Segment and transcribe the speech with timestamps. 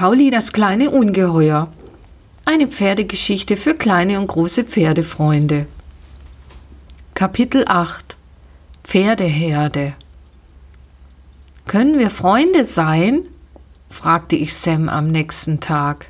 [0.00, 1.68] Pauli das kleine Ungeheuer.
[2.46, 5.66] Eine Pferdegeschichte für kleine und große Pferdefreunde.
[7.12, 8.16] Kapitel 8
[8.82, 9.92] Pferdeherde
[11.66, 13.24] Können wir Freunde sein?
[13.90, 16.06] fragte ich Sam am nächsten Tag.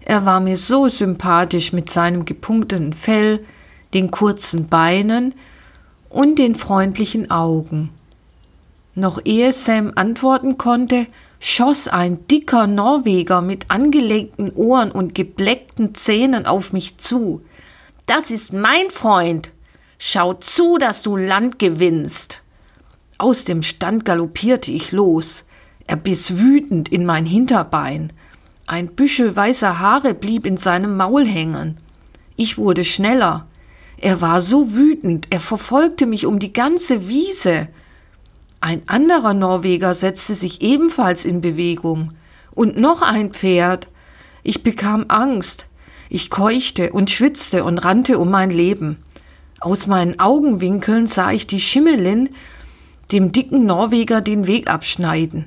[0.00, 3.46] Er war mir so sympathisch mit seinem gepunkteten Fell,
[3.94, 5.36] den kurzen Beinen
[6.08, 7.90] und den freundlichen Augen.
[8.94, 11.06] Noch ehe Sam antworten konnte,
[11.38, 17.42] schoss ein dicker Norweger mit angelegten Ohren und gebleckten Zähnen auf mich zu.
[18.06, 19.50] Das ist mein Freund.
[19.98, 22.42] Schau zu, dass du Land gewinnst.
[23.18, 25.46] Aus dem Stand galoppierte ich los.
[25.86, 28.12] Er biss wütend in mein Hinterbein.
[28.66, 31.76] Ein Büschel weißer Haare blieb in seinem Maul hängen.
[32.36, 33.46] Ich wurde schneller.
[33.98, 37.68] Er war so wütend, er verfolgte mich um die ganze Wiese.
[38.60, 42.12] Ein anderer Norweger setzte sich ebenfalls in Bewegung.
[42.52, 43.88] Und noch ein Pferd.
[44.42, 45.66] Ich bekam Angst.
[46.10, 48.98] Ich keuchte und schwitzte und rannte um mein Leben.
[49.60, 52.30] Aus meinen Augenwinkeln sah ich die Schimmelin
[53.12, 55.46] dem dicken Norweger den Weg abschneiden.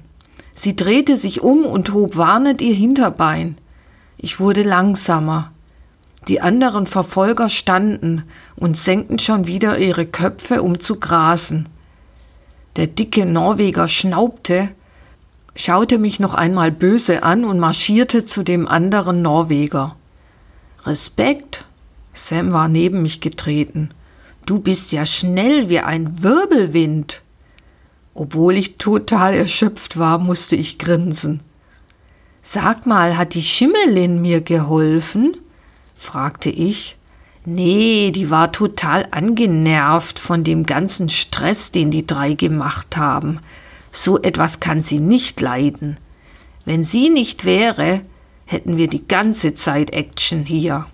[0.54, 3.58] Sie drehte sich um und hob warnend ihr Hinterbein.
[4.18, 5.52] Ich wurde langsamer.
[6.28, 8.24] Die anderen Verfolger standen
[8.56, 11.68] und senkten schon wieder ihre Köpfe, um zu grasen.
[12.76, 14.70] Der dicke Norweger schnaubte,
[15.56, 19.96] schaute mich noch einmal böse an und marschierte zu dem anderen Norweger.
[20.86, 21.66] Respekt?
[22.14, 23.90] Sam war neben mich getreten.
[24.46, 27.22] Du bist ja schnell wie ein Wirbelwind.
[28.14, 31.42] Obwohl ich total erschöpft war, musste ich grinsen.
[32.42, 35.38] Sag mal, hat die Schimmelin mir geholfen?
[35.96, 36.98] fragte ich.
[37.46, 43.40] Nee, die war total angenervt von dem ganzen Stress, den die drei gemacht haben.
[43.92, 45.98] So etwas kann sie nicht leiden.
[46.64, 48.02] Wenn sie nicht wäre,
[48.46, 50.86] hätten wir die ganze Zeit Action hier.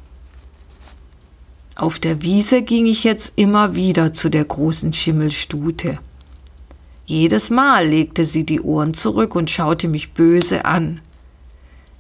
[1.76, 6.00] Auf der Wiese ging ich jetzt immer wieder zu der großen Schimmelstute.
[7.06, 11.00] Jedes Mal legte sie die Ohren zurück und schaute mich böse an.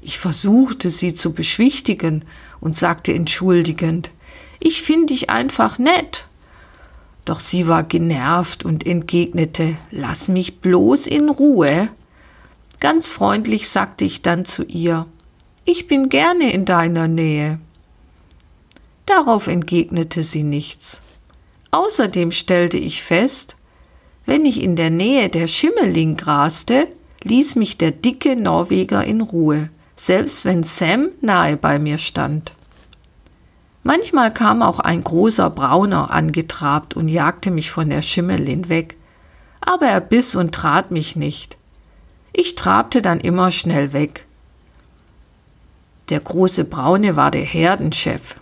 [0.01, 2.25] Ich versuchte sie zu beschwichtigen
[2.59, 4.11] und sagte entschuldigend
[4.59, 6.25] ich finde dich einfach nett.
[7.25, 11.89] Doch sie war genervt und entgegnete, lass mich bloß in Ruhe.
[12.79, 15.05] Ganz freundlich sagte ich dann zu ihr,
[15.65, 17.59] ich bin gerne in deiner Nähe.
[19.05, 21.01] Darauf entgegnete sie nichts.
[21.71, 23.55] Außerdem stellte ich fest,
[24.25, 26.87] wenn ich in der Nähe der Schimmeling graste,
[27.23, 32.53] ließ mich der dicke Norweger in Ruhe, selbst wenn Sam nahe bei mir stand.
[33.89, 38.97] Manchmal kam auch ein großer Brauner angetrabt und jagte mich von der Schimmelin weg,
[39.61, 41.57] aber er biss und trat mich nicht.
[42.31, 44.27] Ich trabte dann immer schnell weg.
[46.09, 48.35] Der große Braune war der Herdenchef.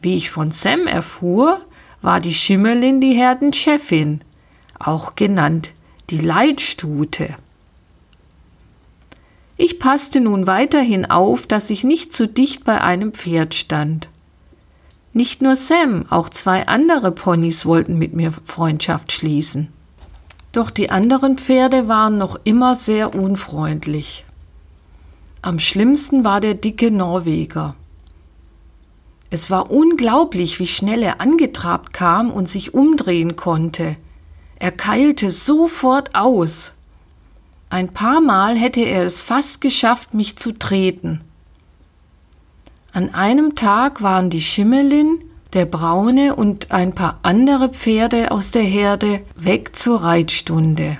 [0.00, 1.60] Wie ich von Sam erfuhr,
[2.02, 4.20] war die Schimmelin die Herdenchefin,
[4.78, 5.72] auch genannt
[6.10, 7.34] die Leitstute.
[9.56, 14.08] Ich passte nun weiterhin auf, dass ich nicht zu dicht bei einem Pferd stand.
[15.14, 19.68] Nicht nur Sam, auch zwei andere Ponys wollten mit mir Freundschaft schließen.
[20.52, 24.26] Doch die anderen Pferde waren noch immer sehr unfreundlich.
[25.40, 27.76] Am schlimmsten war der dicke Norweger.
[29.30, 33.96] Es war unglaublich, wie schnell er angetrabt kam und sich umdrehen konnte.
[34.58, 36.75] Er keilte sofort aus.
[37.68, 41.20] Ein paar Mal hätte er es fast geschafft, mich zu treten.
[42.92, 45.18] An einem Tag waren die Schimmelin,
[45.52, 50.98] der Braune und ein paar andere Pferde aus der Herde weg zur Reitstunde.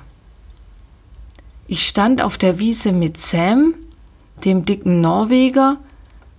[1.68, 3.74] Ich stand auf der Wiese mit Sam,
[4.44, 5.78] dem dicken Norweger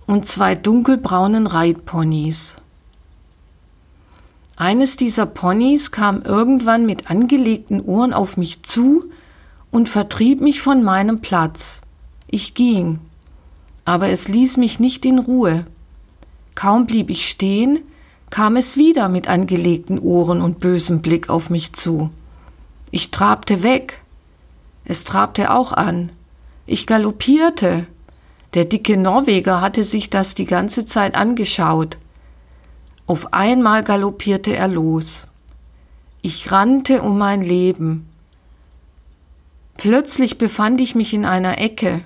[0.06, 2.56] und zwei dunkelbraunen Reitponys.
[4.56, 9.04] Eines dieser Ponys kam irgendwann mit angelegten Ohren auf mich zu
[9.70, 11.80] und vertrieb mich von meinem Platz.
[12.26, 12.98] Ich ging,
[13.84, 15.66] aber es ließ mich nicht in Ruhe.
[16.54, 17.80] Kaum blieb ich stehen,
[18.30, 22.10] kam es wieder mit angelegten Ohren und bösem Blick auf mich zu.
[22.90, 24.02] Ich trabte weg.
[24.84, 26.10] Es trabte auch an.
[26.66, 27.86] Ich galoppierte.
[28.54, 31.96] Der dicke Norweger hatte sich das die ganze Zeit angeschaut.
[33.06, 35.26] Auf einmal galoppierte er los.
[36.22, 38.07] Ich rannte um mein Leben.
[39.78, 42.02] Plötzlich befand ich mich in einer Ecke.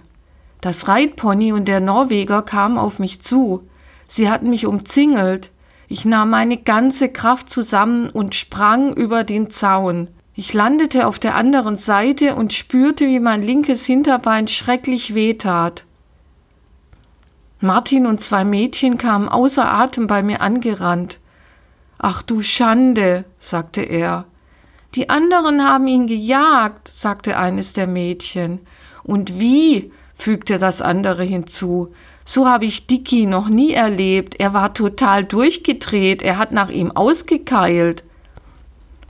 [0.61, 3.67] Das Reitpony und der Norweger kamen auf mich zu.
[4.07, 5.51] Sie hatten mich umzingelt.
[5.89, 10.09] Ich nahm meine ganze Kraft zusammen und sprang über den Zaun.
[10.35, 15.87] Ich landete auf der anderen Seite und spürte, wie mein linkes Hinterbein schrecklich wehtat.
[17.59, 21.21] Martin und zwei Mädchen kamen außer Atem bei mir angerannt.
[21.97, 24.27] Ach du Schande, sagte er.
[24.94, 28.61] Die anderen haben ihn gejagt, sagte eines der Mädchen.
[29.03, 29.93] Und wie?
[30.15, 31.93] fügte das andere hinzu.
[32.25, 34.39] So habe ich Dicky noch nie erlebt.
[34.39, 38.05] Er war total durchgedreht, er hat nach ihm ausgekeilt.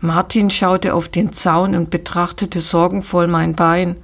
[0.00, 3.96] Martin schaute auf den Zaun und betrachtete sorgenvoll mein Bein.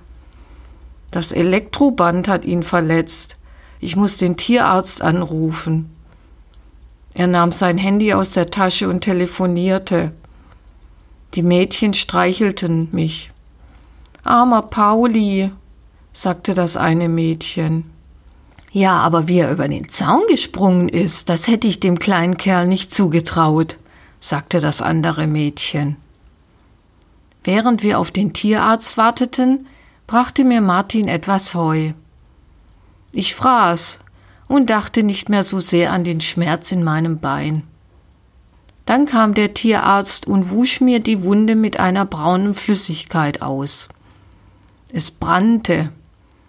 [1.11, 3.37] Das Elektroband hat ihn verletzt.
[3.81, 5.91] Ich muss den Tierarzt anrufen.
[7.15, 10.13] Er nahm sein Handy aus der Tasche und telefonierte.
[11.35, 13.31] Die Mädchen streichelten mich.
[14.25, 15.51] Armer Pauli,
[16.13, 17.91] sagte das eine Mädchen.
[18.73, 22.67] Ja, aber wie er über den Zaun gesprungen ist, das hätte ich dem kleinen Kerl
[22.67, 23.77] nicht zugetraut,
[24.21, 25.97] sagte das andere Mädchen.
[27.45, 29.67] Während wir auf den Tierarzt warteten,
[30.07, 31.93] brachte mir Martin etwas Heu.
[33.13, 34.01] Ich fraß
[34.49, 37.63] und dachte nicht mehr so sehr an den Schmerz in meinem Bein.
[38.89, 43.91] Dann kam der Tierarzt und wusch mir die Wunde mit einer braunen Flüssigkeit aus.
[44.91, 45.91] Es brannte,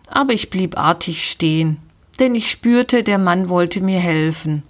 [0.08, 1.82] aber ich blieb artig stehen,
[2.18, 4.64] denn ich spürte, der Mann wollte mir helfen.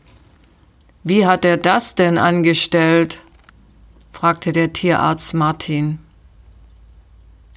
[1.04, 3.20] Wie hat er das denn angestellt?
[4.14, 6.00] fragte der Tierarzt Martin.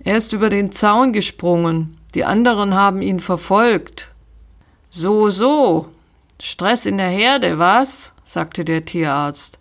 [0.05, 4.11] Er ist über den Zaun gesprungen, die anderen haben ihn verfolgt.
[4.91, 5.89] So, so.
[6.39, 8.13] Stress in der Herde, was?
[8.25, 9.59] sagte der Tierarzt.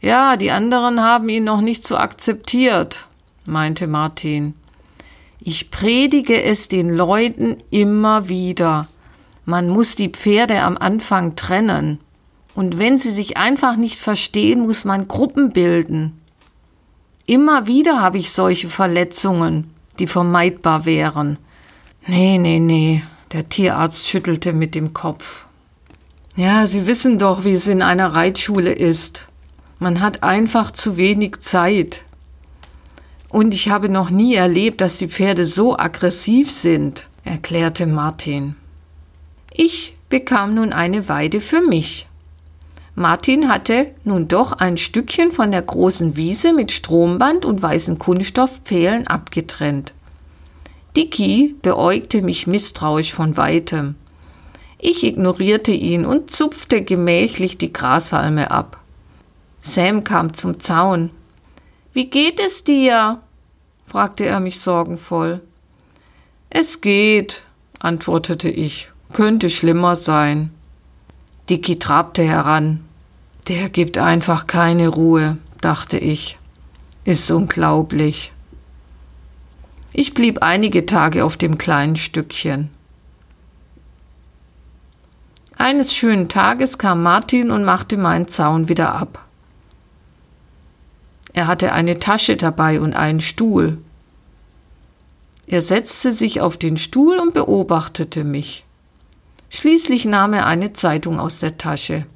[0.00, 3.06] Ja, die anderen haben ihn noch nicht so akzeptiert,
[3.44, 4.54] meinte Martin.
[5.40, 8.88] Ich predige es den Leuten immer wieder.
[9.44, 11.98] Man muss die Pferde am Anfang trennen.
[12.54, 16.20] Und wenn sie sich einfach nicht verstehen, muss man Gruppen bilden.
[17.26, 21.38] Immer wieder habe ich solche Verletzungen, die vermeidbar wären.
[22.06, 23.02] Nee, nee, nee,
[23.32, 25.44] der Tierarzt schüttelte mit dem Kopf.
[26.36, 29.26] Ja, Sie wissen doch, wie es in einer Reitschule ist.
[29.80, 32.04] Man hat einfach zu wenig Zeit.
[33.30, 38.56] Und ich habe noch nie erlebt, dass die Pferde so aggressiv sind, erklärte Martin.
[39.52, 42.06] Ich bekam nun eine Weide für mich.
[42.94, 49.06] Martin hatte nun doch ein Stückchen von der großen Wiese mit Stromband und weißen Kunststoffpfählen
[49.06, 49.94] abgetrennt.
[50.94, 53.94] Dicky beäugte mich misstrauisch von weitem.
[54.78, 58.79] Ich ignorierte ihn und zupfte gemächlich die Grashalme ab.
[59.60, 61.10] Sam kam zum Zaun.
[61.92, 63.20] Wie geht es dir?
[63.86, 65.42] fragte er mich sorgenvoll.
[66.48, 67.42] Es geht,
[67.78, 68.90] antwortete ich.
[69.12, 70.50] Könnte schlimmer sein.
[71.48, 72.84] Dicky trabte heran.
[73.48, 76.38] Der gibt einfach keine Ruhe, dachte ich.
[77.04, 78.32] Ist unglaublich.
[79.92, 82.70] Ich blieb einige Tage auf dem kleinen Stückchen.
[85.56, 89.26] Eines schönen Tages kam Martin und machte meinen Zaun wieder ab.
[91.32, 93.78] Er hatte eine Tasche dabei und einen Stuhl.
[95.46, 98.64] Er setzte sich auf den Stuhl und beobachtete mich.
[99.48, 102.06] Schließlich nahm er eine Zeitung aus der Tasche.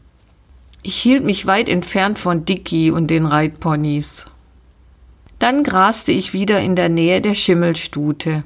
[0.82, 4.26] Ich hielt mich weit entfernt von Dicky und den Reitponys.
[5.38, 8.44] Dann graste ich wieder in der Nähe der Schimmelstute.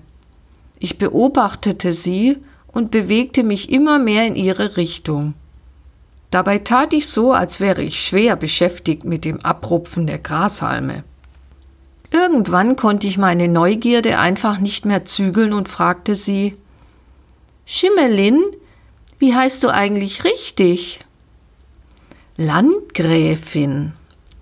[0.79, 2.39] Ich beobachtete sie
[2.69, 5.35] und bewegte mich immer mehr in ihre Richtung.
[6.31, 11.05] Dabei tat ich so, als wäre ich schwer beschäftigt mit dem Abrupfen der Grashalme.
[12.11, 16.57] Irgendwann konnte ich meine Neugierde einfach nicht mehr zügeln und fragte sie
[17.67, 18.43] Schimmelin,
[19.19, 21.01] wie heißt du eigentlich richtig?
[22.37, 23.93] Landgräfin,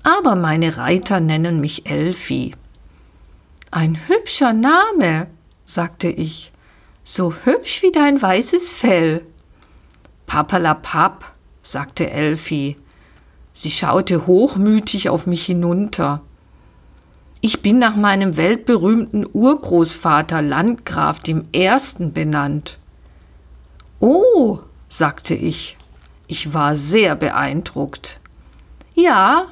[0.02, 2.54] aber meine Reiter nennen mich Elfi.
[3.70, 5.26] Ein hübscher Name,
[5.64, 6.52] sagte ich,
[7.02, 9.26] so hübsch wie dein weißes Fell.
[10.26, 11.32] Papperlapapp,
[11.70, 12.76] sagte Elfi.
[13.52, 16.20] Sie schaute hochmütig auf mich hinunter.
[17.40, 22.78] Ich bin nach meinem weltberühmten Urgroßvater Landgraf dem Ersten benannt.
[24.00, 24.58] Oh,
[24.88, 25.76] sagte ich.
[26.26, 28.20] Ich war sehr beeindruckt.
[28.94, 29.46] Ja,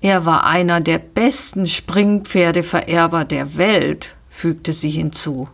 [0.00, 5.48] er war einer der besten Springpferdevererber der Welt, fügte sie hinzu.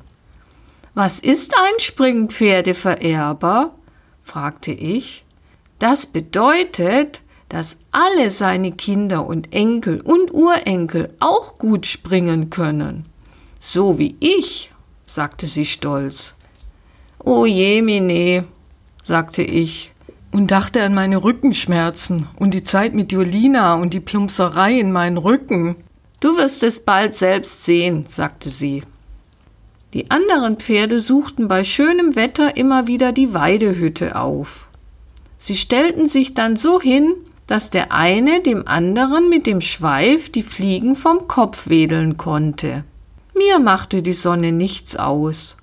[0.94, 3.74] Was ist ein Springpferdevererber?
[4.22, 5.24] fragte ich.
[5.78, 13.06] Das bedeutet, dass alle seine Kinder und Enkel und Urenkel auch gut springen können.
[13.60, 14.70] So wie ich,
[15.06, 16.34] sagte sie stolz.
[17.18, 18.44] O jemine,
[19.02, 19.92] sagte ich
[20.32, 25.16] und dachte an meine Rückenschmerzen und die Zeit mit Jolina und die Plumpserei in meinen
[25.16, 25.76] Rücken.
[26.20, 28.82] Du wirst es bald selbst sehen, sagte sie.
[29.92, 34.66] Die anderen Pferde suchten bei schönem Wetter immer wieder die Weidehütte auf.
[35.44, 37.12] Sie stellten sich dann so hin,
[37.46, 42.82] dass der eine dem anderen mit dem Schweif die Fliegen vom Kopf wedeln konnte.
[43.36, 45.58] Mir machte die Sonne nichts aus.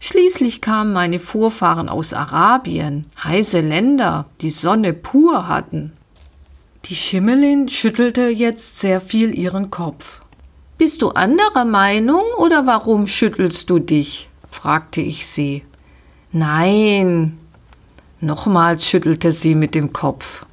[0.00, 5.92] Schließlich kamen meine Vorfahren aus Arabien, heiße Länder, die Sonne pur hatten.
[6.86, 10.20] Die Schimmelin schüttelte jetzt sehr viel ihren Kopf.
[10.78, 14.28] Bist du anderer Meinung oder warum schüttelst du dich?
[14.50, 15.62] fragte ich sie.
[16.32, 17.38] Nein.
[18.22, 20.46] Nochmals schüttelte sie mit dem Kopf.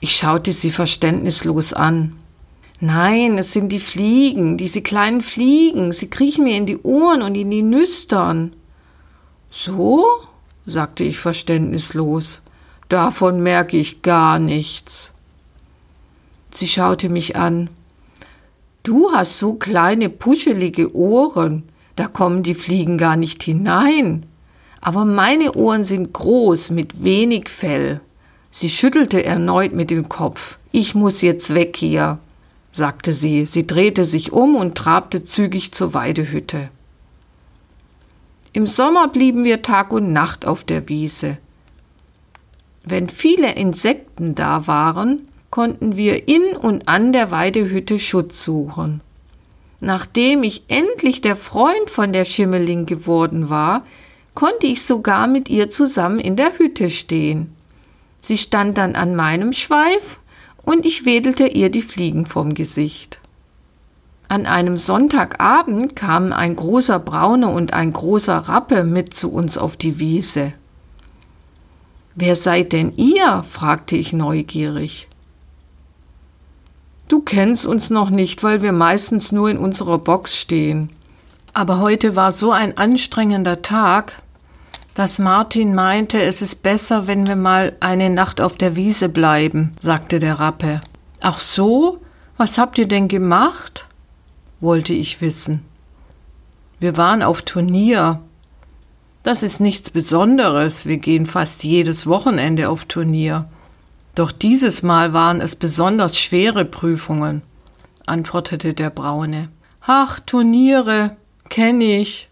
[0.00, 2.16] Ich schaute sie verständnislos an.
[2.80, 7.34] Nein, es sind die Fliegen, diese kleinen Fliegen, sie kriechen mir in die Ohren und
[7.34, 8.54] in die Nüstern.
[9.50, 10.06] So?
[10.64, 12.40] sagte ich verständnislos.
[12.88, 15.14] Davon merke ich gar nichts.
[16.50, 17.68] Sie schaute mich an.
[18.82, 21.64] Du hast so kleine, puschelige Ohren,
[21.96, 24.24] da kommen die Fliegen gar nicht hinein.
[24.82, 28.00] Aber meine Ohren sind groß, mit wenig Fell.
[28.50, 30.58] Sie schüttelte erneut mit dem Kopf.
[30.72, 32.18] Ich muss jetzt weg hier,
[32.72, 33.46] sagte sie.
[33.46, 36.68] Sie drehte sich um und trabte zügig zur Weidehütte.
[38.52, 41.38] Im Sommer blieben wir Tag und Nacht auf der Wiese.
[42.84, 49.00] Wenn viele Insekten da waren, konnten wir in und an der Weidehütte Schutz suchen.
[49.80, 53.84] Nachdem ich endlich der Freund von der Schimmeling geworden war,
[54.34, 57.54] konnte ich sogar mit ihr zusammen in der Hütte stehen.
[58.20, 60.18] Sie stand dann an meinem Schweif
[60.64, 63.18] und ich wedelte ihr die Fliegen vom Gesicht.
[64.28, 69.76] An einem Sonntagabend kamen ein großer Braune und ein großer Rappe mit zu uns auf
[69.76, 70.54] die Wiese.
[72.14, 73.44] Wer seid denn ihr?
[73.46, 75.08] fragte ich neugierig.
[77.08, 80.88] Du kennst uns noch nicht, weil wir meistens nur in unserer Box stehen.
[81.52, 84.21] Aber heute war so ein anstrengender Tag,
[84.94, 89.72] dass Martin meinte, es ist besser, wenn wir mal eine Nacht auf der Wiese bleiben,
[89.80, 90.80] sagte der Rappe.
[91.20, 92.00] Ach so?
[92.36, 93.86] Was habt ihr denn gemacht?
[94.60, 95.64] wollte ich wissen.
[96.78, 98.20] Wir waren auf Turnier.
[99.22, 100.86] Das ist nichts Besonderes.
[100.86, 103.48] Wir gehen fast jedes Wochenende auf Turnier.
[104.14, 107.42] Doch dieses Mal waren es besonders schwere Prüfungen,
[108.06, 109.48] antwortete der Braune.
[109.80, 111.16] Ach, Turniere,
[111.48, 112.28] kenn ich.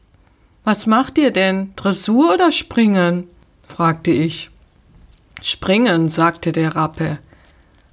[0.64, 1.72] Was macht ihr denn?
[1.76, 3.26] Dressur oder Springen?
[3.66, 4.50] fragte ich.
[5.42, 7.18] Springen, sagte der Rappe.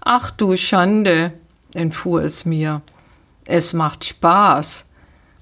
[0.02, 1.32] Ach du Schande,
[1.74, 2.82] entfuhr es mir.
[3.46, 4.86] Es macht Spaß.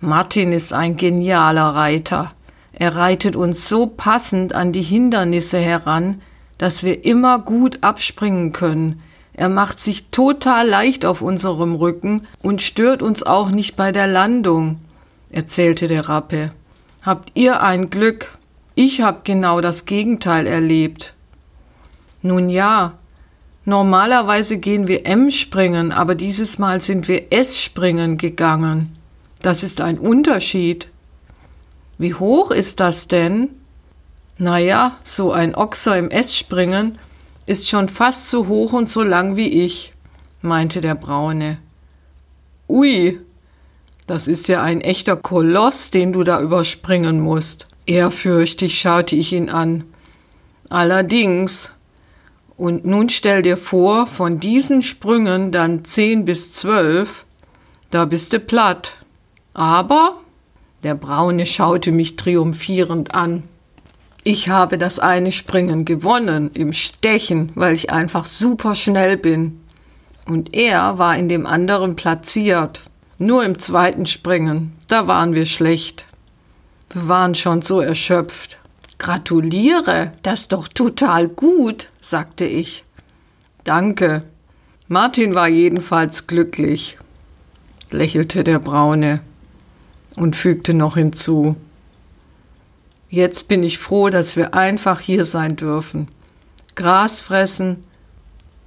[0.02, 2.34] Martin ist ein genialer Reiter.
[2.74, 6.22] Er reitet uns so passend an die Hindernisse heran,
[6.58, 9.02] dass wir immer gut abspringen können.
[9.34, 14.08] Er macht sich total leicht auf unserem Rücken und stört uns auch nicht bei der
[14.08, 14.80] Landung,
[15.32, 16.52] erzählte der Rappe.
[17.06, 18.36] Habt ihr ein Glück?
[18.74, 21.14] Ich hab genau das Gegenteil erlebt.
[22.24, 22.98] Nun ja,
[23.64, 28.98] normalerweise gehen wir M springen, aber dieses Mal sind wir S springen gegangen.
[29.44, 30.88] Das ist ein Unterschied.
[32.00, 33.50] Wie hoch ist das denn?
[34.40, 36.98] Naja, so ein Ochser im S-Springen
[37.46, 39.94] ist schon fast so hoch und so lang wie ich,
[40.42, 41.60] meinte der Braune.
[42.68, 43.22] Ui,
[44.08, 47.68] das ist ja ein echter Koloss, den du da überspringen musst.
[47.88, 49.84] Ehrfürchtig schaute ich ihn an.
[50.70, 51.72] Allerdings.
[52.58, 57.26] Und nun stell dir vor, von diesen Sprüngen dann zehn bis zwölf,
[57.92, 58.94] da bist du platt.
[59.54, 60.18] Aber
[60.84, 63.44] der Braune schaute mich triumphierend an.
[64.24, 69.62] Ich habe das eine Springen gewonnen im Stechen, weil ich einfach super schnell bin.
[70.26, 72.85] Und er war in dem anderen platziert.
[73.18, 76.06] Nur im zweiten Springen, da waren wir schlecht.
[76.90, 78.58] Wir waren schon so erschöpft.
[78.98, 82.84] Gratuliere, das ist doch total gut, sagte ich.
[83.64, 84.24] Danke.
[84.90, 86.98] Martin war jedenfalls glücklich,
[87.90, 89.22] lächelte der Braune
[90.18, 91.56] und fügte noch hinzu.
[93.10, 96.10] Jetzt bin ich froh, dass wir einfach hier sein dürfen,
[96.76, 97.78] Gras fressen,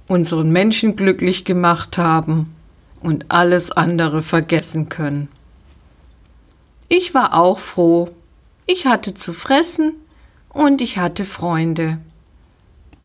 [0.07, 2.55] unseren Menschen glücklich gemacht haben
[3.01, 5.29] und alles andere vergessen können.
[6.87, 8.09] Ich war auch froh.
[8.65, 9.95] Ich hatte zu fressen
[10.49, 11.99] und ich hatte Freunde.